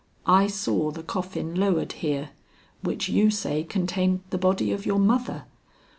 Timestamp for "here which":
1.91-3.07